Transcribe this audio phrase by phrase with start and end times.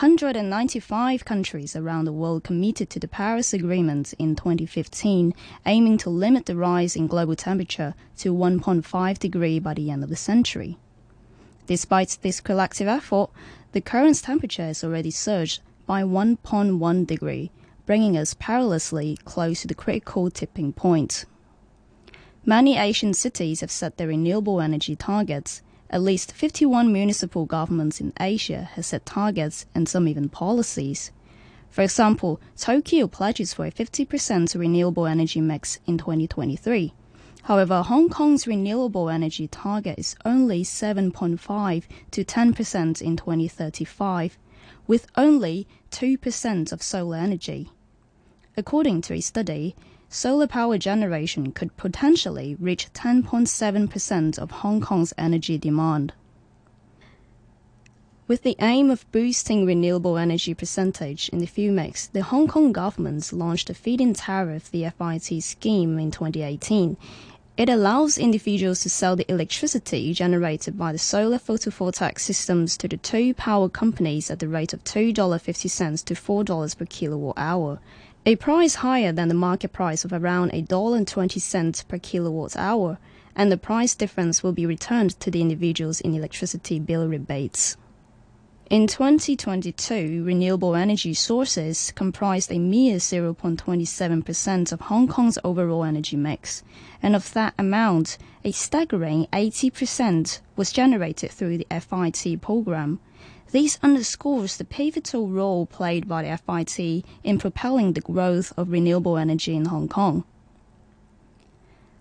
[0.00, 5.34] 195 countries around the world committed to the Paris Agreement in 2015,
[5.66, 10.08] aiming to limit the rise in global temperature to 1.5 degree by the end of
[10.08, 10.78] the century.
[11.66, 13.30] Despite this collective effort,
[13.72, 17.50] the current temperature has already surged by 1.1 degree,
[17.84, 21.26] bringing us perilously close to the critical tipping point.
[22.44, 28.12] Many Asian cities have set their renewable energy targets, at least 51 municipal governments in
[28.20, 31.10] Asia have set targets and some even policies.
[31.70, 36.94] For example, Tokyo pledges for a 50% renewable energy mix in 2023.
[37.42, 44.38] However, Hong Kong's renewable energy target is only 7.5 to 10% in 2035,
[44.86, 47.70] with only 2% of solar energy.
[48.56, 49.74] According to a study,
[50.08, 56.12] solar power generation could potentially reach 10.7% of Hong Kong's energy demand.
[58.26, 62.72] With the aim of boosting renewable energy percentage in the fuel mix, the Hong Kong
[62.72, 66.96] government launched a feed-in tariff, the FIT scheme, in 2018.
[67.56, 72.98] It allows individuals to sell the electricity generated by the solar photovoltaic systems to the
[72.98, 77.80] two power companies at the rate of $2.50 to $4 per kilowatt hour
[78.28, 82.98] a price higher than the market price of around $1.20 per kilowatt hour,
[83.34, 87.78] and the price difference will be returned to the individuals in electricity bill rebates.
[88.68, 96.62] In 2022, renewable energy sources comprised a mere 0.27% of Hong Kong's overall energy mix,
[97.02, 103.00] and of that amount, a staggering 80% was generated through the FIT program,
[103.50, 109.16] this underscores the pivotal role played by the FIT in propelling the growth of renewable
[109.16, 110.24] energy in Hong Kong.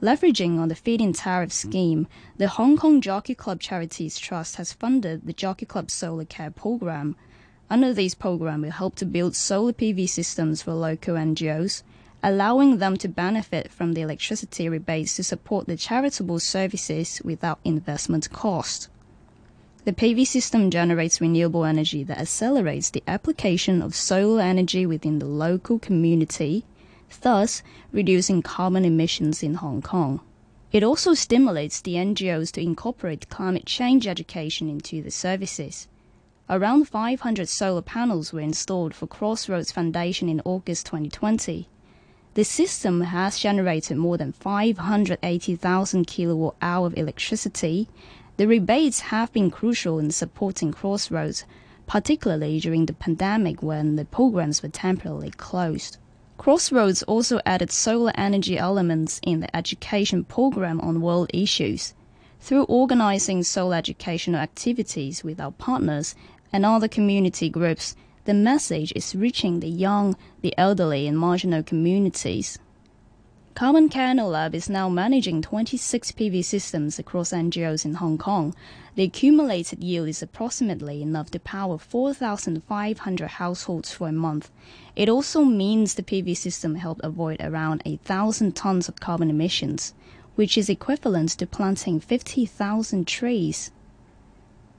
[0.00, 2.06] Leveraging on the feed-in tariff scheme,
[2.36, 7.16] the Hong Kong Jockey Club Charities Trust has funded the Jockey Club Solar Care program.
[7.68, 11.82] Under this program, we help to build solar PV systems for local NGOs,
[12.22, 18.30] allowing them to benefit from the electricity rebates to support the charitable services without investment
[18.30, 18.88] cost.
[19.84, 25.26] The PV system generates renewable energy that accelerates the application of solar energy within the
[25.26, 26.64] local community,
[27.22, 27.62] thus
[27.92, 30.20] reducing carbon emissions in Hong Kong.
[30.72, 35.88] It also stimulates the NGOs to incorporate climate change education into the services.
[36.50, 41.68] Around 500 solar panels were installed for Crossroads Foundation in August 2020.
[42.34, 47.88] The system has generated more than 580,000 kilowatt hour of electricity
[48.38, 51.44] the rebates have been crucial in supporting Crossroads,
[51.88, 55.98] particularly during the pandemic when the programs were temporarily closed.
[56.36, 61.94] Crossroads also added solar energy elements in the education program on world issues.
[62.38, 66.14] Through organizing solar educational activities with our partners
[66.52, 72.60] and other community groups, the message is reaching the young, the elderly, and marginal communities.
[73.58, 78.54] Carbon Care Lab is now managing 26 PV systems across NGOs in Hong Kong.
[78.94, 84.52] The accumulated yield is approximately enough to power 4,500 households for a month.
[84.94, 89.92] It also means the PV system helped avoid around 1,000 tons of carbon emissions,
[90.36, 93.72] which is equivalent to planting 50,000 trees.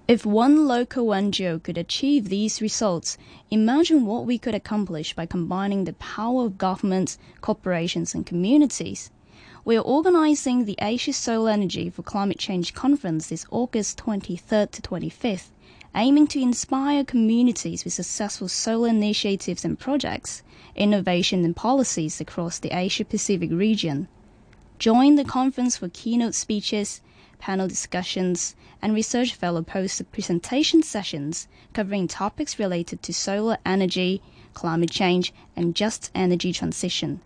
[0.10, 3.16] If one local NGO could achieve these results,
[3.52, 9.12] imagine what we could accomplish by combining the power of governments, corporations, and communities.
[9.64, 14.82] We are organizing the Asia Solar Energy for Climate Change Conference this August 23rd to
[14.82, 15.50] 25th,
[15.94, 20.42] aiming to inspire communities with successful solar initiatives and projects,
[20.76, 24.08] innovation and policies across the Asia Pacific region.
[24.80, 27.02] Join the conference for keynote speeches,
[27.40, 34.22] panel discussions, and research fellow poster presentation sessions covering topics related to solar energy,
[34.54, 37.22] climate change, and just energy transition.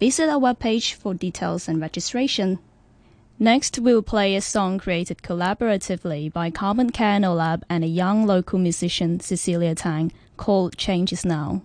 [0.00, 2.58] Visit our webpage for details and registration.
[3.38, 8.58] Next, we'll play a song created collaboratively by Carbon Care Lab and a young local
[8.58, 11.62] musician, Cecilia Tang, called Changes Now.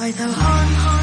[0.00, 0.99] 抬头看看。